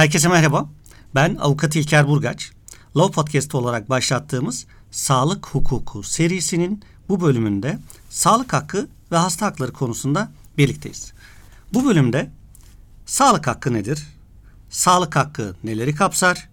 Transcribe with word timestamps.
Herkese 0.00 0.28
merhaba. 0.28 0.68
Ben 1.14 1.36
avukat 1.40 1.76
İlker 1.76 2.08
Burgaç. 2.08 2.52
Law 2.96 3.14
Podcast 3.14 3.54
olarak 3.54 3.90
başlattığımız 3.90 4.66
Sağlık 4.90 5.46
Hukuku 5.46 6.02
serisinin 6.02 6.82
bu 7.08 7.20
bölümünde 7.20 7.78
sağlık 8.10 8.52
hakkı 8.52 8.88
ve 9.12 9.16
hasta 9.16 9.46
hakları 9.46 9.72
konusunda 9.72 10.32
birlikteyiz. 10.58 11.12
Bu 11.74 11.84
bölümde 11.84 12.30
sağlık 13.06 13.46
hakkı 13.46 13.74
nedir? 13.74 14.06
Sağlık 14.70 15.16
hakkı 15.16 15.56
neleri 15.64 15.94
kapsar? 15.94 16.48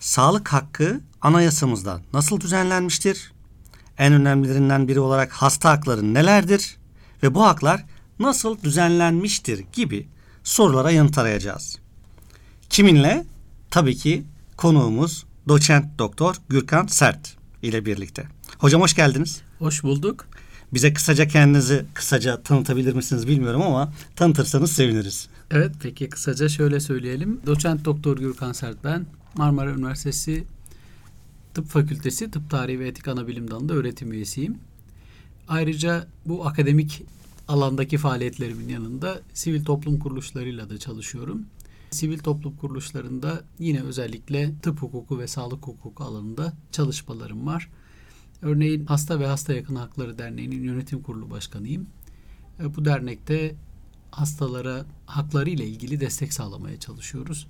Sağlık 0.00 0.48
hakkı 0.48 1.00
anayasamızda 1.20 2.00
nasıl 2.12 2.40
düzenlenmiştir? 2.40 3.32
En 3.98 4.12
önemlilerinden 4.12 4.88
biri 4.88 5.00
olarak 5.00 5.32
hasta 5.32 5.70
hakları 5.70 6.14
nelerdir? 6.14 6.76
Ve 7.22 7.34
bu 7.34 7.44
haklar 7.44 7.84
nasıl 8.18 8.62
düzenlenmiştir 8.62 9.64
gibi 9.72 10.08
sorulara 10.44 10.90
yanıt 10.90 11.18
arayacağız. 11.18 11.81
Kiminle? 12.72 13.24
Tabii 13.70 13.96
ki 13.96 14.24
konuğumuz 14.56 15.24
doçent 15.48 15.98
doktor 15.98 16.34
Gürkan 16.48 16.86
Sert 16.86 17.36
ile 17.62 17.86
birlikte. 17.86 18.24
Hocam 18.58 18.80
hoş 18.80 18.94
geldiniz. 18.94 19.40
Hoş 19.58 19.82
bulduk. 19.82 20.26
Bize 20.74 20.92
kısaca 20.92 21.28
kendinizi 21.28 21.84
kısaca 21.94 22.42
tanıtabilir 22.42 22.94
misiniz 22.94 23.28
bilmiyorum 23.28 23.62
ama 23.62 23.92
tanıtırsanız 24.16 24.72
seviniriz. 24.72 25.28
Evet 25.50 25.72
peki 25.82 26.08
kısaca 26.08 26.48
şöyle 26.48 26.80
söyleyelim. 26.80 27.40
Doçent 27.46 27.84
doktor 27.84 28.16
Gürkan 28.16 28.52
Sert 28.52 28.84
ben. 28.84 29.06
Marmara 29.36 29.70
Üniversitesi 29.70 30.44
Tıp 31.54 31.68
Fakültesi 31.68 32.30
Tıp 32.30 32.50
Tarihi 32.50 32.80
ve 32.80 32.88
Etik 32.88 33.08
Anabilim 33.08 33.50
Dalı'nda 33.50 33.74
öğretim 33.74 34.12
üyesiyim. 34.12 34.58
Ayrıca 35.48 36.06
bu 36.26 36.46
akademik 36.46 37.02
alandaki 37.48 37.98
faaliyetlerimin 37.98 38.68
yanında 38.68 39.20
sivil 39.34 39.64
toplum 39.64 39.98
kuruluşlarıyla 39.98 40.70
da 40.70 40.78
çalışıyorum. 40.78 41.46
Sivil 41.94 42.18
toplum 42.18 42.56
kuruluşlarında 42.56 43.44
yine 43.58 43.82
özellikle 43.82 44.58
tıp 44.62 44.82
hukuku 44.82 45.18
ve 45.18 45.26
sağlık 45.26 45.66
hukuku 45.66 46.04
alanında 46.04 46.52
çalışmalarım 46.72 47.46
var. 47.46 47.70
Örneğin 48.42 48.86
Hasta 48.86 49.20
ve 49.20 49.26
Hasta 49.26 49.52
Yakın 49.52 49.74
Hakları 49.74 50.18
Derneği'nin 50.18 50.62
yönetim 50.62 51.02
kurulu 51.02 51.30
başkanıyım. 51.30 51.86
E, 52.60 52.74
bu 52.74 52.84
dernekte 52.84 53.54
hastalara 54.10 54.84
hakları 55.06 55.50
ile 55.50 55.66
ilgili 55.66 56.00
destek 56.00 56.32
sağlamaya 56.32 56.80
çalışıyoruz. 56.80 57.46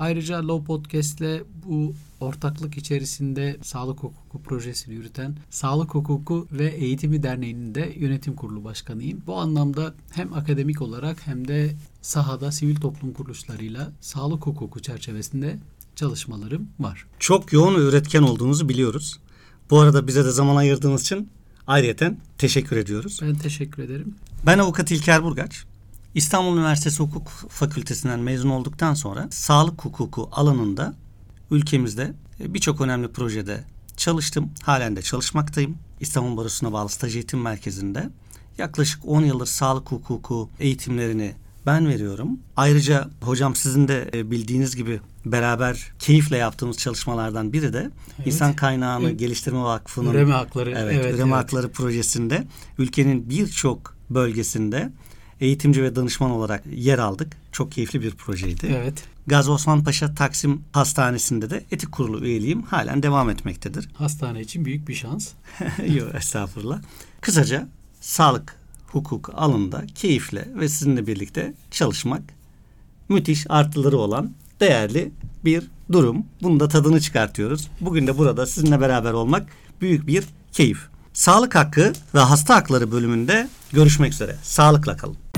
Ayrıca 0.00 0.48
Law 0.48 0.64
Podcast 0.64 1.20
ile 1.20 1.42
bu 1.66 1.94
ortaklık 2.20 2.76
içerisinde 2.76 3.56
sağlık 3.62 3.98
hukuku 3.98 4.42
projesini 4.42 4.94
yürüten 4.94 5.36
Sağlık 5.50 5.94
Hukuku 5.94 6.48
ve 6.52 6.66
Eğitimi 6.66 7.22
Derneği'nin 7.22 7.74
de 7.74 7.92
yönetim 7.96 8.34
kurulu 8.34 8.64
başkanıyım. 8.64 9.22
Bu 9.26 9.36
anlamda 9.36 9.94
hem 10.10 10.32
akademik 10.32 10.82
olarak 10.82 11.26
hem 11.26 11.48
de 11.48 11.76
sahada 12.02 12.52
sivil 12.52 12.76
toplum 12.76 13.12
kuruluşlarıyla 13.12 13.92
sağlık 14.00 14.46
hukuku 14.46 14.80
çerçevesinde 14.82 15.58
çalışmalarım 15.96 16.68
var. 16.78 17.06
Çok 17.18 17.52
yoğun 17.52 17.74
ve 17.74 17.88
üretken 17.88 18.22
olduğunuzu 18.22 18.68
biliyoruz. 18.68 19.18
Bu 19.70 19.80
arada 19.80 20.06
bize 20.06 20.24
de 20.24 20.30
zaman 20.30 20.56
ayırdığınız 20.56 21.02
için 21.02 21.28
ayrıyeten 21.66 22.18
teşekkür 22.38 22.76
ediyoruz. 22.76 23.20
Ben 23.22 23.34
teşekkür 23.34 23.82
ederim. 23.82 24.14
Ben 24.46 24.58
avukat 24.58 24.90
İlker 24.90 25.24
Burgaç. 25.24 25.69
İstanbul 26.14 26.56
Üniversitesi 26.56 27.02
Hukuk 27.02 27.28
Fakültesinden 27.48 28.20
mezun 28.20 28.50
olduktan 28.50 28.94
sonra 28.94 29.28
sağlık 29.30 29.84
hukuku 29.84 30.28
alanında 30.32 30.94
ülkemizde 31.50 32.12
birçok 32.40 32.80
önemli 32.80 33.08
projede 33.08 33.64
çalıştım. 33.96 34.50
Halen 34.62 34.96
de 34.96 35.02
çalışmaktayım. 35.02 35.78
İstanbul 36.00 36.36
Barosu'na 36.36 36.72
bağlı 36.72 36.88
staj 36.88 37.14
eğitim 37.16 37.40
merkezinde. 37.40 38.10
Yaklaşık 38.58 39.00
10 39.06 39.22
yıldır 39.22 39.46
sağlık 39.46 39.92
hukuku 39.92 40.50
eğitimlerini 40.60 41.34
ben 41.66 41.88
veriyorum. 41.88 42.40
Ayrıca 42.56 43.10
hocam 43.20 43.56
sizin 43.56 43.88
de 43.88 44.10
e, 44.14 44.30
bildiğiniz 44.30 44.76
gibi 44.76 45.00
beraber 45.24 45.92
keyifle 45.98 46.36
yaptığımız 46.36 46.78
çalışmalardan 46.78 47.52
biri 47.52 47.72
de 47.72 47.90
evet. 48.16 48.26
İnsan 48.26 48.56
Kaynağını 48.56 49.08
evet. 49.08 49.18
Geliştirme 49.18 49.62
Vakfı'nın 49.62 50.10
Üreme 50.10 50.32
Hakları 50.32 50.70
evet, 50.70 50.94
evet 50.94 51.14
Üreme 51.14 51.22
evet. 51.22 51.44
Hakları 51.44 51.72
projesinde 51.72 52.46
ülkenin 52.78 53.30
birçok 53.30 53.96
bölgesinde 54.10 54.92
eğitimci 55.40 55.82
ve 55.82 55.96
danışman 55.96 56.30
olarak 56.30 56.64
yer 56.72 56.98
aldık. 56.98 57.36
Çok 57.52 57.72
keyifli 57.72 58.02
bir 58.02 58.10
projeydi. 58.10 58.76
Evet. 58.80 59.04
Gazi 59.26 59.50
Osman 59.50 59.84
Paşa 59.84 60.14
Taksim 60.14 60.62
Hastanesi'nde 60.72 61.50
de 61.50 61.64
etik 61.70 61.92
kurulu 61.92 62.24
üyeliğim 62.24 62.62
halen 62.62 63.02
devam 63.02 63.30
etmektedir. 63.30 63.88
Hastane 63.94 64.40
için 64.40 64.64
büyük 64.64 64.88
bir 64.88 64.94
şans. 64.94 65.28
Yok 65.94 66.14
estağfurullah. 66.14 66.80
Kısaca 67.20 67.68
sağlık 68.00 68.56
hukuk 68.86 69.30
alanında 69.34 69.86
keyifle 69.94 70.48
ve 70.54 70.68
sizinle 70.68 71.06
birlikte 71.06 71.54
çalışmak 71.70 72.22
müthiş 73.08 73.46
artıları 73.48 73.98
olan 73.98 74.32
değerli 74.60 75.12
bir 75.44 75.64
durum. 75.92 76.26
Bunu 76.42 76.60
da 76.60 76.68
tadını 76.68 77.00
çıkartıyoruz. 77.00 77.68
Bugün 77.80 78.06
de 78.06 78.18
burada 78.18 78.46
sizinle 78.46 78.80
beraber 78.80 79.12
olmak 79.12 79.48
büyük 79.80 80.06
bir 80.06 80.24
keyif. 80.52 80.88
Sağlık 81.12 81.54
hakkı 81.54 81.92
ve 82.14 82.18
hasta 82.18 82.56
hakları 82.56 82.92
bölümünde 82.92 83.48
görüşmek 83.72 84.12
üzere. 84.12 84.36
Sağlıkla 84.42 84.96
kalın. 84.96 85.29